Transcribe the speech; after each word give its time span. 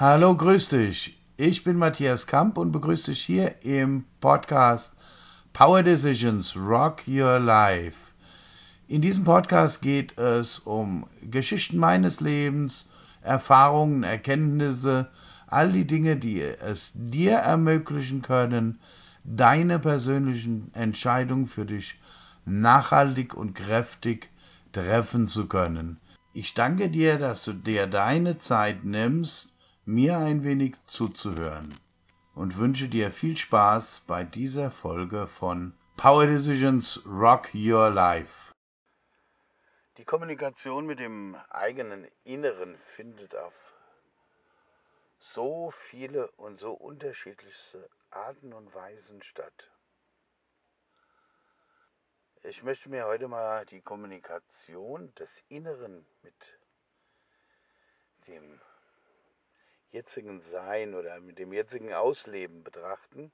Hallo, 0.00 0.36
grüß 0.36 0.68
dich. 0.68 1.18
Ich 1.36 1.64
bin 1.64 1.76
Matthias 1.76 2.28
Kamp 2.28 2.56
und 2.56 2.70
begrüße 2.70 3.10
dich 3.10 3.20
hier 3.20 3.64
im 3.64 4.04
Podcast 4.20 4.94
Power 5.52 5.82
Decisions 5.82 6.56
Rock 6.56 7.02
Your 7.08 7.40
Life. 7.40 8.12
In 8.86 9.02
diesem 9.02 9.24
Podcast 9.24 9.82
geht 9.82 10.16
es 10.16 10.60
um 10.60 11.08
Geschichten 11.20 11.78
meines 11.78 12.20
Lebens, 12.20 12.88
Erfahrungen, 13.22 14.04
Erkenntnisse, 14.04 15.08
all 15.48 15.72
die 15.72 15.84
Dinge, 15.84 16.14
die 16.14 16.42
es 16.42 16.92
dir 16.94 17.38
ermöglichen 17.38 18.22
können, 18.22 18.78
deine 19.24 19.80
persönlichen 19.80 20.72
Entscheidungen 20.74 21.48
für 21.48 21.66
dich 21.66 21.98
nachhaltig 22.44 23.34
und 23.34 23.56
kräftig 23.56 24.30
treffen 24.72 25.26
zu 25.26 25.48
können. 25.48 25.98
Ich 26.34 26.54
danke 26.54 26.88
dir, 26.88 27.18
dass 27.18 27.44
du 27.44 27.52
dir 27.52 27.88
deine 27.88 28.38
Zeit 28.38 28.84
nimmst, 28.84 29.57
mir 29.88 30.18
ein 30.18 30.44
wenig 30.44 30.76
zuzuhören 30.84 31.74
und 32.34 32.58
wünsche 32.58 32.88
dir 32.88 33.10
viel 33.10 33.38
Spaß 33.38 34.04
bei 34.06 34.22
dieser 34.22 34.70
Folge 34.70 35.26
von 35.26 35.72
Power 35.96 36.26
Decisions 36.26 37.00
Rock 37.06 37.54
Your 37.54 37.88
Life. 37.88 38.52
Die 39.96 40.04
Kommunikation 40.04 40.84
mit 40.84 40.98
dem 40.98 41.36
eigenen 41.48 42.06
Inneren 42.24 42.76
findet 42.96 43.34
auf 43.34 43.54
so 45.20 45.70
viele 45.88 46.30
und 46.32 46.60
so 46.60 46.72
unterschiedlichste 46.72 47.88
Arten 48.10 48.52
und 48.52 48.74
Weisen 48.74 49.22
statt. 49.22 49.70
Ich 52.42 52.62
möchte 52.62 52.90
mir 52.90 53.06
heute 53.06 53.26
mal 53.26 53.64
die 53.64 53.80
Kommunikation 53.80 55.14
des 55.14 55.30
Inneren 55.48 56.04
mit 56.22 56.58
dem 58.26 58.60
jetzigen 59.90 60.40
Sein 60.40 60.94
oder 60.94 61.20
mit 61.20 61.38
dem 61.38 61.52
jetzigen 61.52 61.92
Ausleben 61.92 62.62
betrachten. 62.62 63.32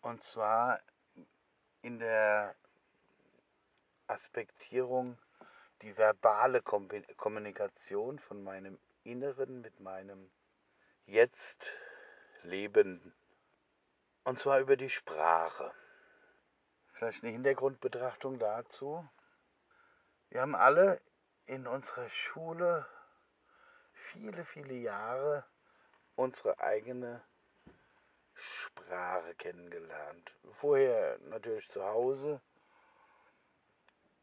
Und 0.00 0.22
zwar 0.22 0.80
in 1.82 1.98
der 1.98 2.54
Aspektierung 4.06 5.18
die 5.82 5.96
verbale 5.96 6.62
Kommunikation 6.62 8.18
von 8.18 8.42
meinem 8.42 8.78
Inneren 9.04 9.60
mit 9.60 9.80
meinem 9.80 10.30
Jetzt 11.06 11.72
Leben. 12.42 13.14
Und 14.24 14.38
zwar 14.38 14.60
über 14.60 14.76
die 14.76 14.90
Sprache. 14.90 15.72
Vielleicht 16.92 17.22
eine 17.22 17.32
Hintergrundbetrachtung 17.32 18.38
dazu. 18.38 19.08
Wir 20.30 20.40
haben 20.40 20.54
alle 20.54 21.00
in 21.46 21.66
unserer 21.66 22.08
Schule 22.10 22.86
viele, 24.12 24.44
viele 24.44 24.74
Jahre 24.74 25.44
unsere 26.16 26.60
eigene 26.60 27.22
Sprache 28.34 29.34
kennengelernt. 29.36 30.32
Vorher 30.60 31.18
natürlich 31.28 31.68
zu 31.70 31.82
Hause 31.84 32.40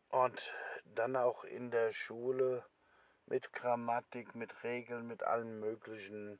und 0.10 0.40
dann 0.96 1.16
auch 1.16 1.44
in 1.44 1.72
der 1.72 1.94
Schule 1.94 2.64
mit 3.26 3.52
Grammatik, 3.54 4.36
mit 4.36 4.64
Regeln, 4.64 5.08
mit 5.08 5.24
allen 5.24 5.60
möglichen. 5.60 6.40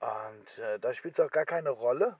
Und 0.00 0.58
äh, 0.58 0.78
da 0.78 0.94
spielt 0.94 1.18
es 1.18 1.24
auch 1.24 1.30
gar 1.30 1.44
keine 1.44 1.70
Rolle, 1.70 2.18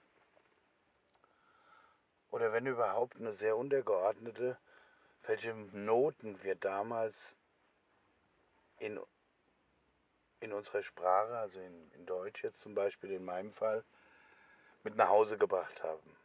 oder 2.31 2.53
wenn 2.53 2.67
überhaupt 2.67 3.17
eine 3.17 3.33
sehr 3.33 3.57
untergeordnete, 3.57 4.57
welche 5.23 5.53
Noten 5.55 6.43
wir 6.43 6.55
damals 6.55 7.37
in, 8.79 9.01
in 10.41 10.53
unserer 10.53 10.83
Sprache, 10.83 11.37
also 11.39 11.61
in, 11.61 11.91
in 11.93 12.07
Deutsch 12.07 12.43
jetzt 12.43 12.61
zum 12.61 12.75
Beispiel 12.75 13.13
in 13.13 13.25
meinem 13.25 13.53
Fall, 13.53 13.85
mit 14.83 14.97
nach 14.97 15.09
Hause 15.09 15.37
gebracht 15.37 15.83
haben. 15.83 16.17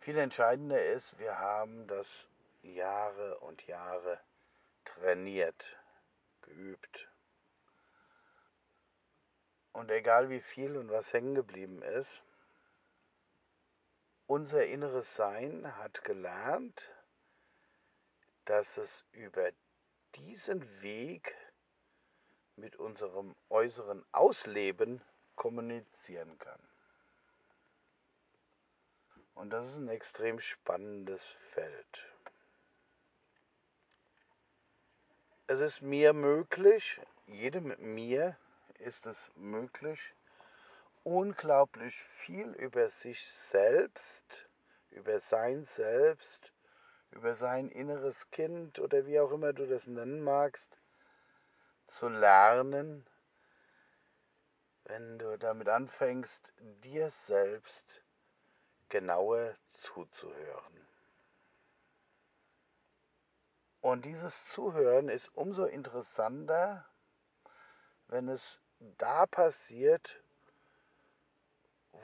Viel 0.00 0.18
entscheidender 0.18 0.84
ist, 0.84 1.18
wir 1.18 1.38
haben 1.38 1.86
das 1.86 2.08
Jahre 2.62 3.38
und 3.38 3.64
Jahre 3.66 4.18
trainiert, 4.84 5.64
geübt. 6.42 7.08
Und 9.72 9.90
egal 9.90 10.28
wie 10.28 10.40
viel 10.40 10.76
und 10.76 10.90
was 10.90 11.12
hängen 11.12 11.34
geblieben 11.34 11.82
ist, 11.82 12.22
unser 14.26 14.66
inneres 14.66 15.14
Sein 15.14 15.76
hat 15.76 16.04
gelernt, 16.04 16.90
dass 18.44 18.76
es 18.76 19.04
über 19.12 19.50
diesen 20.16 20.82
Weg 20.82 21.34
mit 22.56 22.76
unserem 22.76 23.34
äußeren 23.48 24.04
Ausleben 24.12 25.02
kommunizieren 25.36 26.38
kann. 26.38 26.60
Und 29.34 29.50
das 29.50 29.70
ist 29.70 29.78
ein 29.78 29.88
extrem 29.88 30.38
spannendes 30.40 31.22
Feld. 31.52 32.12
Es 35.46 35.60
ist 35.60 35.82
mir 35.82 36.12
möglich, 36.12 37.00
jedem 37.26 37.74
mir 37.78 38.36
ist 38.78 39.06
es 39.06 39.32
möglich, 39.34 40.14
unglaublich 41.02 41.98
viel 42.24 42.52
über 42.52 42.88
sich 42.88 43.26
selbst, 43.50 44.48
über 44.90 45.18
sein 45.20 45.64
Selbst, 45.64 46.52
über 47.10 47.34
sein 47.34 47.68
inneres 47.68 48.30
Kind 48.30 48.78
oder 48.78 49.06
wie 49.06 49.18
auch 49.20 49.32
immer 49.32 49.52
du 49.52 49.66
das 49.66 49.86
nennen 49.86 50.22
magst, 50.22 50.78
zu 51.92 52.08
lernen, 52.08 53.06
wenn 54.84 55.18
du 55.18 55.38
damit 55.38 55.68
anfängst, 55.68 56.52
dir 56.82 57.10
selbst 57.10 58.02
genauer 58.88 59.56
zuzuhören. 59.72 60.86
Und 63.80 64.04
dieses 64.04 64.36
Zuhören 64.52 65.08
ist 65.08 65.28
umso 65.34 65.64
interessanter, 65.64 66.86
wenn 68.08 68.28
es 68.28 68.60
da 68.98 69.26
passiert, 69.26 70.22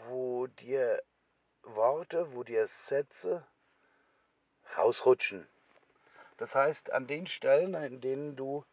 wo 0.07 0.47
dir 0.47 1.03
Worte, 1.63 2.35
wo 2.35 2.43
dir 2.43 2.67
Sätze 2.67 3.47
rausrutschen. 4.77 5.47
Das 6.37 6.55
heißt, 6.55 6.93
an 6.93 7.07
den 7.07 7.27
Stellen, 7.27 7.75
an 7.75 8.01
denen 8.01 8.37
du 8.37 8.65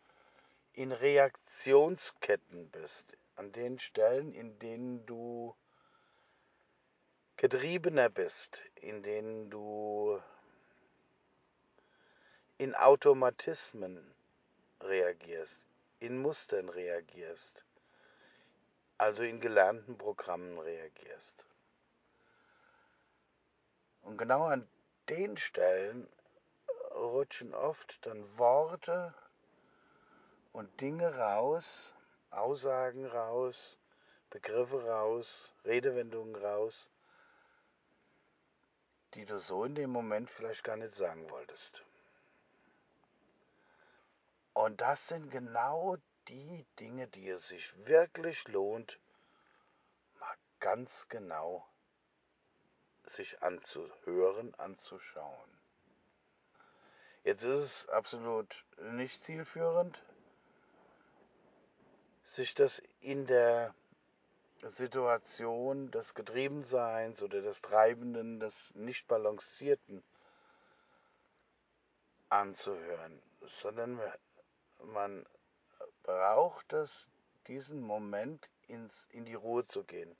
in 0.76 0.92
Reaktionsketten 0.92 2.70
bist, 2.70 3.06
an 3.36 3.52
den 3.54 3.80
Stellen, 3.80 4.34
in 4.34 4.60
denen 4.60 5.06
du 5.06 5.56
getriebener 7.38 8.10
bist, 8.10 8.58
in 8.76 9.02
denen 9.02 9.50
du 9.50 10.22
in 12.58 12.76
Automatismen 12.76 14.14
reagierst, 14.82 15.60
in 16.00 16.22
Mustern 16.22 16.70
reagierst, 16.70 17.64
also 18.98 19.24
in 19.24 19.40
gelernten 19.40 19.98
Programmen 19.98 20.60
reagierst. 20.60 21.46
Und 24.02 24.18
genau 24.18 24.46
an 24.46 24.68
den 25.10 25.38
Stellen 25.38 26.08
rutschen 26.92 27.54
oft 27.54 27.98
dann 28.02 28.38
Worte 28.38 29.14
und 30.56 30.80
Dinge 30.80 31.14
raus, 31.18 31.66
Aussagen 32.32 33.06
raus, 33.06 33.78
Begriffe 34.30 34.86
raus, 34.86 35.54
Redewendungen 35.66 36.34
raus, 36.38 36.90
die 39.16 39.26
du 39.26 39.38
so 39.38 39.66
in 39.66 39.76
dem 39.76 39.90
Moment 39.90 40.30
vielleicht 40.30 40.64
gar 40.64 40.78
nicht 40.78 40.96
sagen 40.96 41.30
wolltest. 41.30 41.84
Und 44.54 44.80
das 44.80 45.06
sind 45.10 45.30
genau 45.30 45.98
die 46.30 46.66
Dinge, 46.80 47.08
die 47.10 47.28
es 47.28 47.50
sich 47.50 47.74
wirklich 47.86 48.48
lohnt, 48.48 48.98
mal 50.22 50.38
ganz 50.62 51.10
genau 51.10 51.68
sich 53.08 53.44
anzuhören, 53.44 54.56
anzuschauen. 54.56 55.50
Jetzt 57.26 57.44
ist 57.44 57.60
es 57.60 57.90
absolut 57.90 58.64
nicht 58.78 59.22
zielführend, 59.24 60.02
sich 62.36 62.54
das 62.54 62.82
in 63.02 63.26
der 63.28 63.74
Situation 64.62 65.92
des 65.92 66.14
Getriebenseins 66.16 67.22
oder 67.22 67.42
des 67.42 67.62
Treibenden, 67.62 68.40
des 68.40 68.54
nicht 68.74 69.08
Balancierten 69.08 70.04
anzuhören, 72.30 73.22
sondern 73.62 74.00
man 74.84 75.26
braucht 76.04 76.74
es, 76.74 77.08
diesen 77.48 77.80
Moment 77.82 78.50
ins, 78.68 78.94
in 79.12 79.26
die 79.26 79.36
Ruhe 79.36 79.68
zu 79.68 79.84
gehen, 79.84 80.16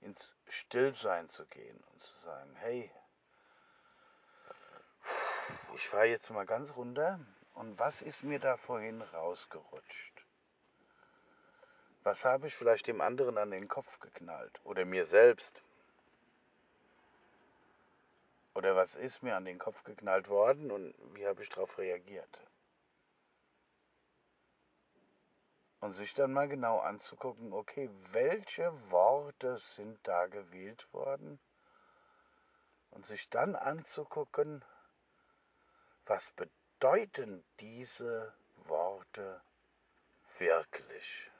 ins 0.00 0.34
Stillsein 0.48 1.28
zu 1.30 1.46
gehen 1.46 1.82
und 1.92 2.02
zu 2.02 2.18
sagen, 2.20 2.54
hey, 2.56 2.90
ich 5.76 5.88
fahre 5.88 6.06
jetzt 6.06 6.30
mal 6.30 6.46
ganz 6.46 6.74
runter 6.76 7.20
Und 7.54 7.78
was 7.78 8.02
ist 8.02 8.22
mir 8.22 8.40
da 8.40 8.56
vorhin 8.56 9.02
rausgerutscht? 9.02 10.13
Was 12.04 12.22
habe 12.26 12.48
ich 12.48 12.54
vielleicht 12.54 12.86
dem 12.86 13.00
anderen 13.00 13.38
an 13.38 13.50
den 13.50 13.66
Kopf 13.66 13.98
geknallt? 13.98 14.60
Oder 14.64 14.84
mir 14.84 15.06
selbst? 15.06 15.62
Oder 18.54 18.76
was 18.76 18.94
ist 18.94 19.22
mir 19.22 19.34
an 19.36 19.46
den 19.46 19.58
Kopf 19.58 19.82
geknallt 19.84 20.28
worden 20.28 20.70
und 20.70 20.94
wie 21.14 21.26
habe 21.26 21.42
ich 21.42 21.48
darauf 21.48 21.78
reagiert? 21.78 22.38
Und 25.80 25.94
sich 25.94 26.12
dann 26.14 26.32
mal 26.32 26.46
genau 26.46 26.78
anzugucken, 26.78 27.54
okay, 27.54 27.88
welche 28.12 28.72
Worte 28.90 29.56
sind 29.74 29.98
da 30.06 30.26
gewählt 30.26 30.86
worden? 30.92 31.40
Und 32.90 33.06
sich 33.06 33.28
dann 33.30 33.56
anzugucken, 33.56 34.62
was 36.04 36.30
bedeuten 36.32 37.42
diese 37.58 38.32
Worte 38.66 39.40
wirklich? 40.38 41.30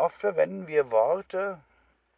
Oft 0.00 0.18
verwenden 0.18 0.66
wir 0.66 0.90
Worte 0.90 1.62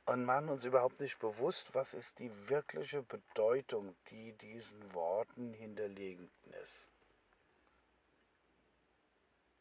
und 0.07 0.25
machen 0.25 0.51
uns 0.51 0.65
überhaupt 0.65 1.01
nicht 1.01 1.19
bewusst, 1.19 1.67
was 1.73 1.95
ist 1.95 2.17
die 2.21 2.31
wirkliche 2.49 3.03
Bedeutung, 3.03 3.97
die 4.09 4.35
diesen 4.35 4.95
Worten 4.95 5.53
hinterlegen 5.53 6.31
ist. 6.63 6.87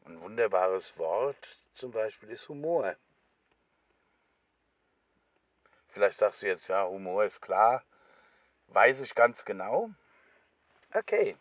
Ein 0.04 0.20
wunderbares 0.20 0.96
Wort 0.98 1.58
zum 1.74 1.90
Beispiel 1.90 2.30
ist 2.30 2.48
Humor. 2.48 2.94
Vielleicht 5.88 6.18
sagst 6.18 6.42
du 6.42 6.46
jetzt, 6.46 6.68
ja, 6.68 6.86
Humor 6.86 7.24
ist 7.24 7.42
klar, 7.42 7.82
weiß 8.68 9.00
ich 9.00 9.16
ganz 9.16 9.44
genau. 9.44 9.90
Okay. 10.94 11.36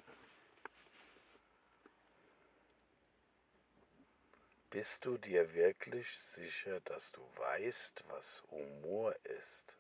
Bist 4.71 5.03
du 5.03 5.17
dir 5.17 5.53
wirklich 5.53 6.07
sicher, 6.33 6.79
dass 6.85 7.11
du 7.11 7.21
weißt, 7.35 8.05
was 8.07 8.43
Humor 8.51 9.13
ist? 9.25 9.75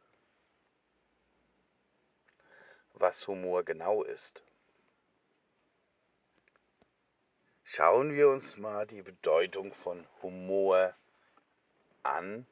Was 2.95 3.25
Humor 3.25 3.63
genau 3.63 4.03
ist? 4.03 4.43
Schauen 7.63 8.13
wir 8.13 8.27
uns 8.27 8.57
mal 8.57 8.85
die 8.85 9.01
Bedeutung 9.01 9.73
von 9.75 10.05
Humor 10.21 10.93
an, 12.03 12.45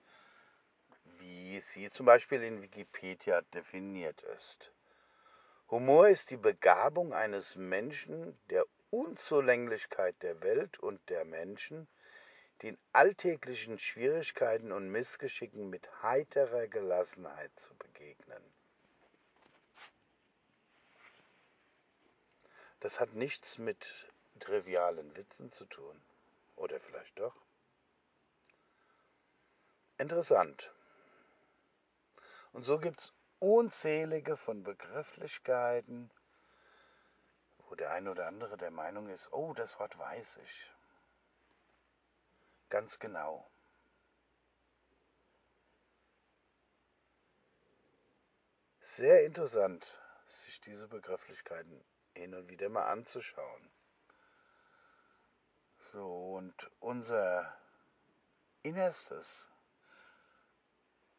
wie 1.17 1.59
sie 1.59 1.91
zum 1.91 2.05
Beispiel 2.05 2.41
in 2.41 2.61
Wikipedia 2.61 3.41
definiert 3.53 4.21
ist. 4.37 4.71
Humor 5.69 6.07
ist 6.07 6.29
die 6.29 6.37
Begabung 6.37 7.11
eines 7.13 7.57
Menschen, 7.57 8.39
der 8.49 8.65
Unzulänglichkeit 8.91 10.15
der 10.23 10.41
Welt 10.41 10.79
und 10.79 11.01
der 11.09 11.25
Menschen, 11.25 11.89
den 12.61 12.77
alltäglichen 12.91 13.79
Schwierigkeiten 13.79 14.71
und 14.71 14.89
Missgeschicken 14.89 15.69
mit 15.69 15.87
heiterer 16.03 16.67
Gelassenheit 16.67 17.51
zu 17.57 17.73
begegnen. 17.75 18.43
Das 22.81 22.99
hat 22.99 23.13
nichts 23.13 23.57
mit 23.57 24.09
trivialen 24.39 25.15
Witzen 25.15 25.51
zu 25.51 25.65
tun. 25.65 26.01
Oder 26.55 26.79
vielleicht 26.79 27.17
doch? 27.19 27.35
Interessant. 29.97 30.71
Und 32.53 32.63
so 32.63 32.79
gibt 32.79 32.99
es 32.99 33.13
unzählige 33.39 34.37
von 34.37 34.63
Begrifflichkeiten, 34.63 36.09
wo 37.67 37.75
der 37.75 37.91
eine 37.91 38.11
oder 38.11 38.27
andere 38.27 38.57
der 38.57 38.71
Meinung 38.71 39.09
ist, 39.09 39.31
oh, 39.31 39.53
das 39.53 39.77
Wort 39.79 39.97
weiß 39.97 40.39
ich. 40.43 40.71
Ganz 42.69 42.99
genau. 42.99 43.49
Sehr 48.97 49.25
interessant, 49.25 49.85
sich 50.45 50.61
diese 50.61 50.87
Begrifflichkeiten 50.87 51.83
hin 52.13 52.35
und 52.35 52.47
wieder 52.49 52.69
mal 52.69 52.85
anzuschauen. 52.91 53.71
So, 55.91 56.35
und 56.35 56.71
unser 56.79 57.57
Innerstes 58.61 59.25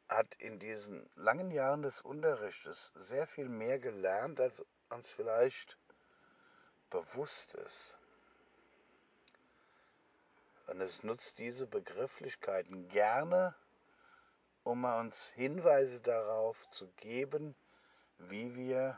hat 0.09 0.35
in 0.39 0.59
diesen 0.59 1.09
langen 1.17 1.51
Jahren 1.51 1.83
des 1.83 2.01
Unterrichtes 2.03 2.93
sehr 3.09 3.27
viel 3.29 3.49
mehr 3.49 3.79
gelernt, 3.79 4.41
als 4.41 4.63
uns 4.91 5.11
vielleicht 5.13 5.79
bewusst 6.91 7.55
ist. 7.55 8.00
Und 10.71 10.81
es 10.83 11.03
nutzt 11.03 11.37
diese 11.39 11.67
Begrifflichkeiten 11.67 12.89
gerne, 12.91 13.57
um 14.63 14.85
uns 14.85 15.21
Hinweise 15.35 15.99
darauf 15.99 16.57
zu 16.71 16.87
geben, 16.99 17.57
wie 18.19 18.55
wir 18.55 18.97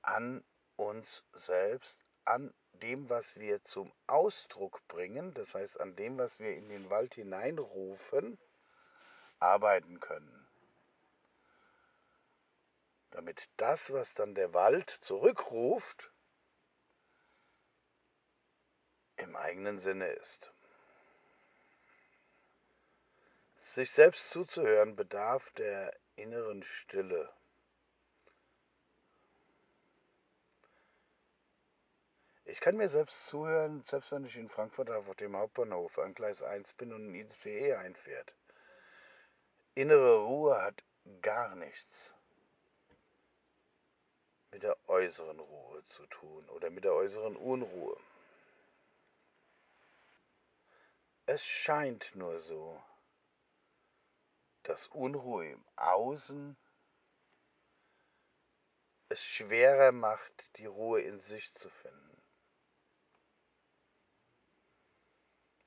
an 0.00 0.42
uns 0.76 1.22
selbst, 1.34 1.98
an 2.24 2.54
dem, 2.80 3.10
was 3.10 3.36
wir 3.36 3.62
zum 3.64 3.92
Ausdruck 4.06 4.80
bringen, 4.88 5.34
das 5.34 5.52
heißt 5.54 5.78
an 5.78 5.94
dem, 5.96 6.16
was 6.16 6.38
wir 6.38 6.56
in 6.56 6.70
den 6.70 6.88
Wald 6.88 7.12
hineinrufen, 7.12 8.38
arbeiten 9.38 10.00
können. 10.00 10.48
Damit 13.10 13.50
das, 13.58 13.92
was 13.92 14.14
dann 14.14 14.34
der 14.34 14.54
Wald 14.54 14.88
zurückruft, 15.02 16.10
im 19.16 19.36
eigenen 19.36 19.80
Sinne 19.80 20.08
ist. 20.08 20.52
Sich 23.74 23.90
selbst 23.90 24.30
zuzuhören 24.30 24.94
bedarf 24.94 25.42
der 25.52 25.96
inneren 26.16 26.62
Stille. 26.62 27.32
Ich 32.46 32.60
kann 32.60 32.76
mir 32.76 32.88
selbst 32.88 33.16
zuhören, 33.26 33.84
selbst 33.88 34.12
wenn 34.12 34.24
ich 34.26 34.36
in 34.36 34.48
Frankfurt 34.48 34.90
auf 34.90 35.12
dem 35.16 35.34
Hauptbahnhof 35.34 35.98
an 35.98 36.14
Gleis 36.14 36.40
1 36.42 36.72
bin 36.74 36.92
und 36.92 37.10
ein 37.10 37.14
ICE 37.14 37.74
einfährt. 37.74 38.32
Innere 39.74 40.18
Ruhe 40.18 40.62
hat 40.62 40.82
gar 41.22 41.56
nichts 41.56 42.12
mit 44.52 44.62
der 44.62 44.76
äußeren 44.88 45.40
Ruhe 45.40 45.82
zu 45.96 46.06
tun 46.06 46.48
oder 46.50 46.70
mit 46.70 46.84
der 46.84 46.94
äußeren 46.94 47.34
Unruhe. 47.34 47.96
Es 51.26 51.42
scheint 51.42 52.14
nur 52.14 52.38
so, 52.40 52.82
dass 54.64 54.86
Unruhe 54.88 55.52
im 55.52 55.64
Außen 55.76 56.56
es 59.08 59.22
schwerer 59.22 59.92
macht, 59.92 60.56
die 60.56 60.66
Ruhe 60.66 61.00
in 61.00 61.20
sich 61.22 61.54
zu 61.54 61.70
finden. 61.70 62.22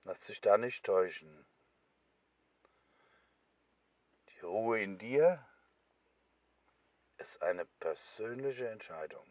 Lass 0.04 0.20
dich 0.22 0.40
da 0.42 0.58
nicht 0.60 0.84
täuschen. 0.86 1.46
Die 4.30 4.40
Ruhe 4.42 4.82
in 4.82 5.00
dir 5.00 5.44
ist 7.18 7.42
eine 7.42 7.66
persönliche 7.66 8.70
Entscheidung 8.70 9.28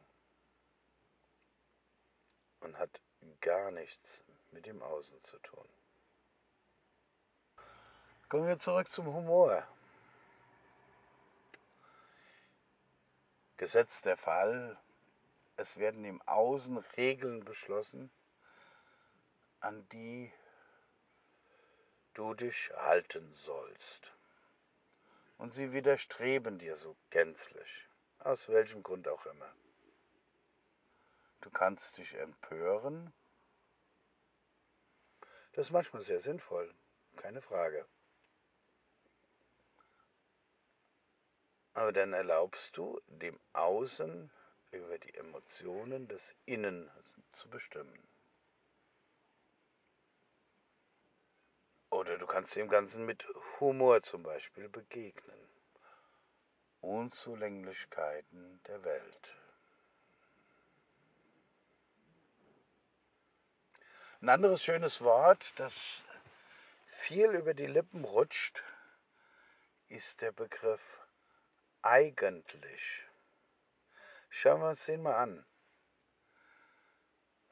und 2.61 2.77
hat 2.79 3.01
gar 3.41 3.71
nichts 3.71 4.25
mit 4.51 4.67
dem 4.67 4.83
Außen 4.83 5.23
zu 5.25 5.39
tun. 5.39 5.69
Kommen 8.29 8.49
wir 8.49 8.59
zurück 8.59 8.91
zum 8.91 9.07
Humor. 9.07 9.65
Gesetzt 13.57 14.05
der 14.05 14.17
Fall, 14.17 14.77
es 15.57 15.77
werden 15.77 16.05
im 16.05 16.21
Außen 16.23 16.77
Regeln 16.97 17.45
beschlossen, 17.45 18.11
an 19.61 19.89
die 19.91 20.33
du 22.15 22.35
dich 22.35 22.73
halten 22.75 23.33
sollst. 23.45 24.13
Und 25.39 25.55
sie 25.55 25.73
widerstreben 25.73 26.59
dir 26.59 26.77
so 26.79 26.97
gänzlich, 27.11 27.89
aus 28.19 28.49
welchem 28.49 28.83
Grund 28.83 29.07
auch 29.07 29.25
immer. 29.27 29.53
Du 31.43 31.51
kannst 31.51 31.97
dich 31.97 32.13
empören. 32.15 33.13
Das 35.53 35.67
ist 35.67 35.73
manchmal 35.73 36.03
sehr 36.03 36.21
sinnvoll, 36.21 36.75
keine 37.19 37.41
Frage. 37.41 37.87
Aber 41.77 41.93
dann 41.93 42.15
erlaubst 42.15 42.75
du 42.75 42.99
dem 43.07 43.39
Außen 43.53 44.31
über 44.71 44.99
die 44.99 45.15
Emotionen 45.15 46.09
des 46.09 46.23
Innen 46.47 46.91
zu 47.35 47.51
bestimmen. 47.51 48.09
Oder 51.91 52.17
du 52.17 52.27
kannst 52.27 52.57
dem 52.57 52.71
Ganzen 52.71 53.05
mit 53.05 53.27
Humor 53.61 54.03
zum 54.03 54.23
Beispiel 54.23 54.71
begegnen. 54.71 55.39
Unzulänglichkeiten 56.81 58.63
der 58.69 58.83
Welt. 58.83 59.29
Ein 64.23 64.31
anderes 64.31 64.63
schönes 64.65 65.03
Wort, 65.03 65.45
das 65.57 65.75
viel 67.03 67.33
über 67.33 67.53
die 67.53 67.67
Lippen 67.67 68.03
rutscht, 68.07 68.63
ist 69.89 70.19
der 70.23 70.33
Begriff 70.33 70.81
eigentlich. 71.87 72.83
Schauen 74.29 74.61
wir 74.61 74.71
uns 74.71 74.85
den 74.85 75.03
mal 75.03 75.15
an. 75.15 75.47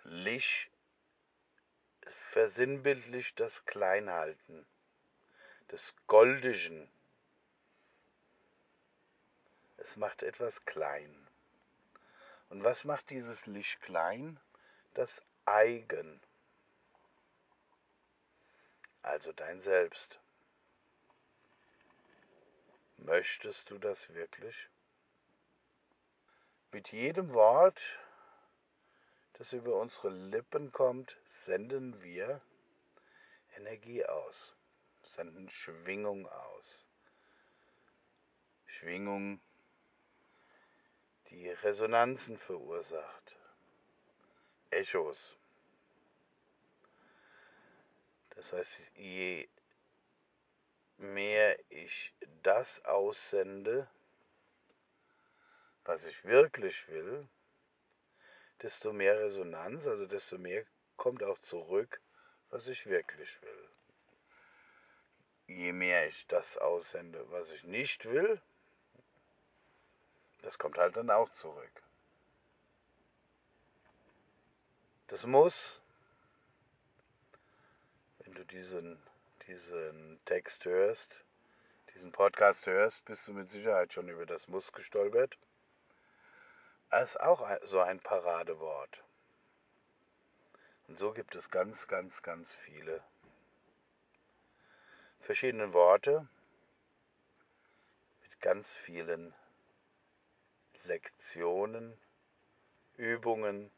Lich 0.03 0.71
versinnbildlicht 2.33 3.39
das 3.39 3.65
Kleinhalten, 3.65 4.67
des 5.71 5.95
Goldischen. 6.09 6.91
Es 9.77 9.97
macht 9.97 10.23
etwas 10.23 10.65
klein. 10.65 11.15
Und 12.49 12.65
was 12.65 12.85
macht 12.85 13.09
dieses 13.11 13.47
Licht 13.47 13.81
klein? 13.83 14.41
Das 14.95 15.23
Eigen. 15.45 16.21
Also 19.03 19.33
dein 19.33 19.63
Selbst. 19.63 20.19
Möchtest 23.05 23.69
du 23.69 23.77
das 23.77 23.99
wirklich? 24.15 24.57
Mit 26.73 26.91
jedem 26.91 27.35
Wort, 27.35 27.79
das 29.35 29.53
über 29.53 29.79
unsere 29.79 30.09
Lippen 30.09 30.73
kommt, 30.73 31.15
senden 31.45 32.03
wir 32.03 32.41
Energie 33.57 34.07
aus, 34.07 34.55
senden 35.17 35.51
Schwingung 35.51 36.27
aus. 36.27 36.87
Schwingung, 38.65 39.39
die 41.29 41.51
Resonanzen 41.51 42.39
verursacht, 42.39 43.37
Echos. 44.71 45.37
Das 48.31 48.51
heißt, 48.51 48.79
je 48.95 49.47
mehr 50.99 51.59
ich 51.71 52.15
das 52.43 52.85
aussende, 52.85 53.89
was 55.85 56.05
ich 56.05 56.25
wirklich 56.25 56.89
will, 56.89 57.29
desto 58.63 58.93
mehr 58.93 59.19
Resonanz, 59.21 59.87
also 59.87 60.07
desto 60.07 60.39
mehr 60.39 60.65
kommt 60.97 61.23
auch 61.23 61.39
zurück, 61.43 62.01
was 62.51 62.67
ich 62.69 62.87
wirklich 62.87 63.31
will. 63.43 63.69
Je 65.47 65.73
mehr 65.73 66.07
ich 66.07 66.27
das 66.29 66.57
aussende, 66.57 67.31
was 67.31 67.51
ich 67.51 67.65
nicht 67.65 68.05
will, 68.07 68.41
das 70.43 70.59
kommt 70.59 70.79
halt 70.79 70.97
dann 70.97 71.11
auch 71.11 71.31
zurück. 71.35 71.83
Das 75.09 75.25
muss, 75.25 75.81
wenn 78.19 78.35
du 78.35 78.45
diesen, 78.47 78.99
diesen 79.47 80.21
Text 80.25 80.65
hörst, 80.65 81.25
diesen 81.95 82.13
Podcast 82.13 82.67
hörst, 82.67 83.05
bist 83.05 83.27
du 83.29 83.33
mit 83.33 83.51
Sicherheit 83.51 83.93
schon 83.93 84.09
über 84.09 84.27
das 84.27 84.49
Muss 84.49 84.73
gestolpert. 84.73 85.37
Das 86.91 87.11
ist 87.11 87.21
auch 87.21 87.49
so 87.65 87.81
ein 87.81 88.01
Paradewort. 88.01 89.03
Und 90.87 90.99
so 90.99 91.13
gibt 91.13 91.35
es 91.35 91.51
ganz, 91.51 91.89
ganz, 91.89 92.23
ganz 92.23 92.55
viele 92.67 93.03
verschiedene 95.21 95.73
Worte 95.73 96.29
mit 98.23 98.41
ganz 98.41 98.73
vielen 98.75 99.35
Lektionen, 100.85 101.99
Übungen, 102.97 103.71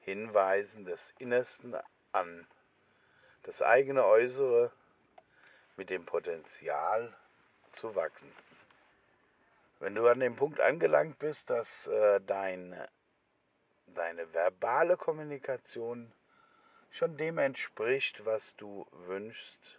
Hinweisen 0.00 0.84
des 0.84 1.00
Innersten 1.18 1.76
an 2.12 2.46
das 3.44 3.62
eigene 3.62 4.04
Äußere 4.04 4.70
mit 5.76 5.90
dem 5.90 6.04
Potenzial 6.04 7.12
zu 7.72 7.94
wachsen. 7.94 8.30
Wenn 9.80 9.94
du 9.94 10.06
an 10.06 10.20
dem 10.20 10.36
Punkt 10.36 10.60
angelangt 10.60 11.18
bist, 11.18 11.50
dass 11.50 11.86
äh, 11.88 12.20
dein, 12.20 12.76
deine 13.86 14.32
verbale 14.32 14.96
Kommunikation 14.96 16.12
schon 16.92 17.16
dem 17.16 17.38
entspricht, 17.38 18.24
was 18.24 18.54
du 18.56 18.86
wünschst, 19.06 19.78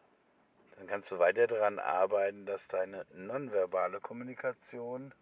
dann 0.75 0.87
kannst 0.87 1.11
du 1.11 1.19
weiter 1.19 1.47
daran 1.47 1.79
arbeiten, 1.79 2.45
dass 2.45 2.67
deine 2.67 3.05
nonverbale 3.13 4.01
Kommunikation 4.01 5.13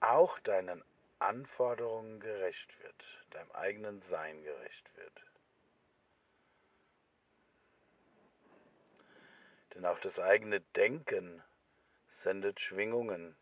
auch 0.00 0.38
deinen 0.40 0.82
Anforderungen 1.20 2.20
gerecht 2.20 2.68
wird, 2.82 3.04
deinem 3.30 3.50
eigenen 3.52 4.02
Sein 4.10 4.42
gerecht 4.42 4.96
wird. 4.96 5.29
Denn 9.80 9.86
auch 9.86 10.00
das 10.00 10.20
eigene 10.20 10.60
Denken 10.76 11.42
sendet 12.10 12.60
Schwingungen, 12.60 13.34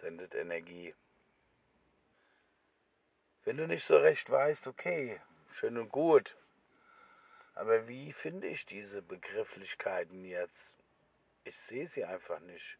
sendet 0.00 0.34
Energie. 0.34 0.94
Wenn 3.44 3.58
du 3.58 3.66
nicht 3.66 3.84
so 3.84 3.98
recht 3.98 4.30
weißt, 4.30 4.66
okay, 4.66 5.20
schön 5.52 5.76
und 5.76 5.90
gut, 5.90 6.34
aber 7.54 7.88
wie 7.88 8.14
finde 8.14 8.46
ich 8.46 8.64
diese 8.64 9.02
Begrifflichkeiten 9.02 10.24
jetzt? 10.24 10.72
Ich 11.44 11.58
sehe 11.60 11.88
sie 11.88 12.06
einfach 12.06 12.40
nicht. 12.40 12.78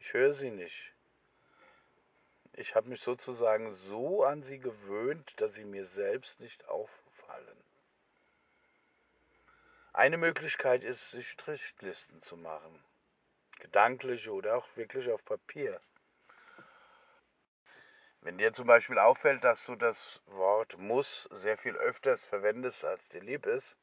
Ich 0.00 0.12
höre 0.12 0.34
sie 0.34 0.50
nicht. 0.50 0.92
Ich 2.54 2.74
habe 2.74 2.88
mich 2.88 3.00
sozusagen 3.02 3.76
so 3.76 4.24
an 4.24 4.42
sie 4.42 4.58
gewöhnt, 4.58 5.34
dass 5.36 5.54
sie 5.54 5.64
mir 5.64 5.86
selbst 5.86 6.40
nicht 6.40 6.66
auffallen. 6.66 7.65
Eine 9.96 10.18
Möglichkeit 10.18 10.84
ist, 10.84 11.10
sich 11.10 11.30
Strichlisten 11.30 12.22
zu 12.22 12.36
machen 12.36 12.84
gedanklich 13.58 14.28
oder 14.28 14.58
auch 14.58 14.66
wirklich 14.76 15.10
auf 15.10 15.24
Papier. 15.24 15.80
Wenn 18.20 18.36
dir 18.36 18.52
zum 18.52 18.66
Beispiel 18.66 18.98
auffällt, 18.98 19.42
dass 19.42 19.64
du 19.64 19.74
das 19.74 20.20
Wort 20.26 20.76
muss 20.76 21.26
sehr 21.30 21.56
viel 21.56 21.74
öfters 21.76 22.22
verwendest, 22.26 22.84
als 22.84 23.08
dir 23.08 23.22
lieb 23.22 23.46
ist, 23.46 23.74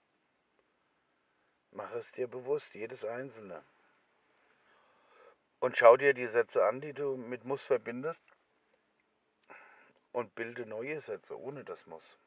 mach 1.71 1.91
es 1.93 2.11
dir 2.11 2.27
bewusst, 2.27 2.71
jedes 2.75 3.03
einzelne. 3.03 3.63
Und 5.59 5.77
schau 5.77 5.97
dir 5.97 6.13
die 6.13 6.27
Sätze 6.27 6.63
an, 6.63 6.79
die 6.79 6.93
du 6.93 7.17
mit 7.17 7.43
muss 7.43 7.63
verbindest 7.63 8.21
und 10.11 10.35
bilde 10.35 10.67
neue 10.67 11.01
Sätze 11.01 11.35
ohne 11.39 11.63
das 11.63 11.87
muss. 11.87 12.19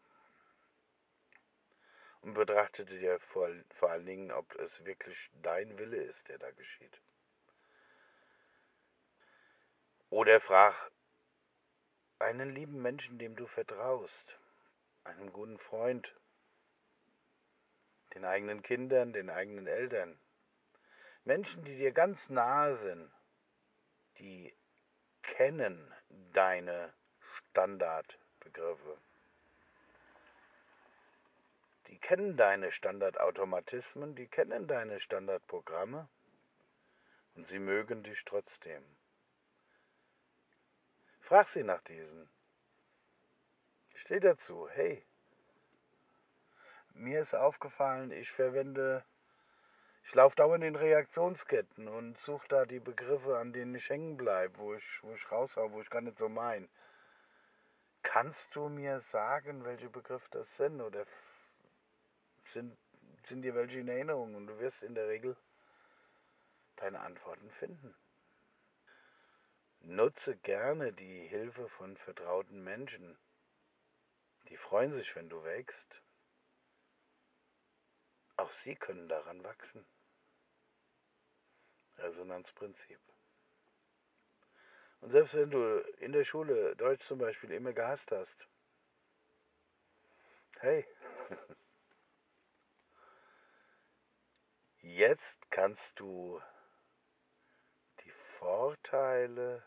Und 2.23 2.35
betrachte 2.35 2.85
dir 2.85 3.21
vor, 3.21 3.49
vor 3.79 3.91
allen 3.91 4.07
Dingen, 4.07 4.33
ob 4.33 4.55
es 4.57 4.85
wirklich 4.85 5.17
dein 5.43 5.79
Wille 5.79 6.03
ist, 6.03 6.27
der 6.29 6.39
da 6.39 6.51
geschieht. 6.51 7.01
Oder 10.11 10.41
frag 10.41 10.75
einen 12.19 12.55
lieben 12.55 12.81
Menschen, 12.81 13.19
dem 13.19 13.37
du 13.37 13.47
vertraust, 13.47 14.39
einen 15.05 15.33
guten 15.33 15.59
Freund, 15.59 16.15
den 18.15 18.25
eigenen 18.25 18.63
Kindern, 18.63 19.13
den 19.13 19.31
eigenen 19.31 19.67
Eltern, 19.67 20.19
Menschen, 21.25 21.65
die 21.65 21.77
dir 21.77 21.93
ganz 21.93 22.29
nahe 22.31 22.77
sind, 22.77 23.11
die 24.19 24.57
kennen 25.23 25.93
deine 26.33 26.93
Standardbegriffe. 27.51 28.97
Die 31.89 31.99
kennen 31.99 32.37
deine 32.37 32.73
Standardautomatismen, 32.73 34.15
die 34.17 34.27
kennen 34.27 34.67
deine 34.67 35.01
Standardprogramme 35.01 36.09
und 37.37 37.47
sie 37.47 37.59
mögen 37.59 38.03
dich 38.03 38.25
trotzdem. 38.25 38.83
Frag 41.21 41.49
sie 41.49 41.63
nach 41.63 41.83
diesen. 41.83 42.29
Steh 43.95 44.21
dazu, 44.21 44.69
hey, 44.69 45.05
mir 46.95 47.21
ist 47.21 47.35
aufgefallen, 47.35 48.11
ich 48.11 48.31
verwende, 48.31 49.05
ich 50.05 50.15
laufe 50.15 50.37
dauernd 50.37 50.65
in 50.65 50.77
Reaktionsketten 50.77 51.89
und 51.89 52.17
suche 52.19 52.49
da 52.49 52.65
die 52.65 52.81
Begriffe, 52.81 53.39
an 53.39 53.53
denen 53.53 53.75
ich 53.75 53.89
hängen 53.91 54.17
bleibe, 54.17 54.59
wo 54.59 54.75
ich, 54.75 55.03
wo 55.03 55.13
ich 55.13 55.31
raushau, 55.31 55.73
wo 55.73 55.81
ich 55.81 55.91
gar 55.91 56.01
nicht 56.01 56.19
so 56.19 56.29
mein. 56.29 56.69
Kannst 58.03 58.55
du 58.55 58.69
mir 58.69 59.01
sagen, 59.01 59.65
welche 59.65 59.91
Begriffe 59.91 60.29
das 60.31 60.57
sind 60.57 60.81
oder 60.81 61.05
sind, 62.57 62.77
sind 63.29 63.43
dir 63.43 63.55
welche 63.55 63.81
in 63.81 63.89
Erinnerung 63.89 64.35
und 64.35 64.47
du 64.47 64.59
wirst 64.59 64.83
in 64.83 64.95
der 64.95 65.09
Regel 65.09 65.37
deine 66.77 67.01
Antworten 67.01 67.51
finden. 67.59 67.95
Nutze 69.81 70.37
gerne 70.37 70.93
die 70.95 71.27
Hilfe 71.29 71.69
von 71.69 71.97
vertrauten 71.99 72.65
Menschen. 72.65 73.19
Die 74.49 74.57
freuen 74.57 74.95
sich, 74.95 75.15
wenn 75.15 75.29
du 75.29 75.45
wächst. 75.45 76.03
Auch 78.39 78.51
sie 78.65 78.75
können 78.75 79.09
daran 79.09 79.45
wachsen. 79.45 79.85
Resonanzprinzip. 81.99 83.01
Und 85.03 85.11
selbst 85.11 85.35
wenn 85.35 85.51
du 85.51 85.81
in 85.99 86.13
der 86.13 86.25
Schule 86.25 86.75
Deutsch 86.77 87.07
zum 87.07 87.19
Beispiel 87.19 87.53
immer 87.53 87.75
gehasst 87.75 88.11
hast, 88.11 88.49
Hey, 90.61 90.87
jetzt 94.95 95.51
kannst 95.51 95.99
du 95.99 96.41
die 98.05 98.13
Vorteile 98.39 99.63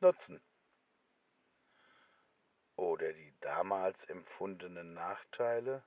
nutzen 0.00 0.40
oder 2.76 3.12
die 3.12 3.34
damals 3.40 4.04
empfundenen 4.04 4.94
Nachteile 4.94 5.84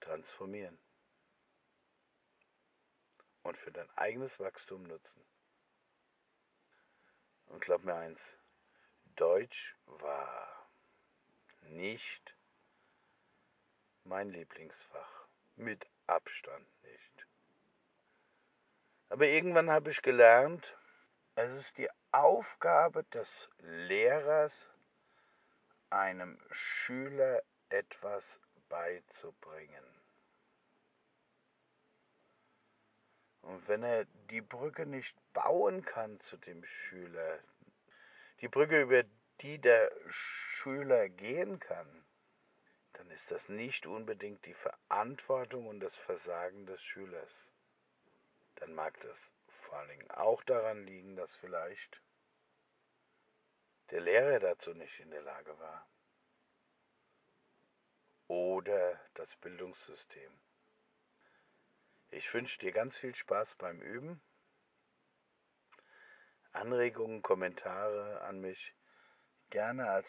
transformieren 0.00 0.78
und 3.42 3.56
für 3.58 3.72
dein 3.72 3.90
eigenes 3.96 4.38
Wachstum 4.40 4.82
nutzen. 4.84 5.24
Und 7.46 7.60
glaub 7.60 7.84
mir 7.84 7.94
eins, 7.94 8.20
Deutsch 9.16 9.76
war 9.84 10.70
nicht 11.62 12.36
mein 14.04 14.30
Lieblingsfach. 14.30 15.21
Mit 15.56 15.86
Abstand 16.06 16.66
nicht. 16.82 17.26
Aber 19.08 19.26
irgendwann 19.26 19.70
habe 19.70 19.90
ich 19.90 20.02
gelernt, 20.02 20.76
es 21.34 21.52
ist 21.52 21.76
die 21.78 21.88
Aufgabe 22.12 23.04
des 23.04 23.28
Lehrers, 23.58 24.68
einem 25.90 26.38
Schüler 26.50 27.42
etwas 27.68 28.40
beizubringen. 28.68 29.84
Und 33.42 33.66
wenn 33.68 33.82
er 33.82 34.04
die 34.30 34.40
Brücke 34.40 34.86
nicht 34.86 35.14
bauen 35.32 35.84
kann 35.84 36.20
zu 36.20 36.36
dem 36.36 36.64
Schüler, 36.64 37.38
die 38.40 38.48
Brücke, 38.48 38.80
über 38.80 39.02
die 39.40 39.58
der 39.58 39.90
Schüler 40.08 41.08
gehen 41.08 41.58
kann, 41.58 42.04
dann 42.94 43.10
ist 43.10 43.30
das 43.30 43.48
nicht 43.48 43.86
unbedingt 43.86 44.44
die 44.44 44.54
Verantwortung 44.54 45.66
und 45.66 45.80
das 45.80 45.94
Versagen 45.96 46.66
des 46.66 46.82
Schülers. 46.82 47.32
Dann 48.56 48.74
mag 48.74 48.98
das 49.00 49.16
vor 49.62 49.78
allen 49.78 49.88
Dingen 49.88 50.10
auch 50.10 50.42
daran 50.44 50.84
liegen, 50.84 51.16
dass 51.16 51.34
vielleicht 51.36 52.00
der 53.90 54.00
Lehrer 54.00 54.38
dazu 54.40 54.74
nicht 54.74 54.98
in 55.00 55.10
der 55.10 55.22
Lage 55.22 55.58
war. 55.58 55.86
Oder 58.28 59.00
das 59.14 59.34
Bildungssystem. 59.36 60.32
Ich 62.10 62.32
wünsche 62.34 62.58
dir 62.58 62.72
ganz 62.72 62.96
viel 62.96 63.14
Spaß 63.14 63.54
beim 63.56 63.80
Üben. 63.80 64.20
Anregungen, 66.52 67.22
Kommentare 67.22 68.20
an 68.22 68.40
mich 68.40 68.74
gerne 69.48 69.88
als 69.90 70.08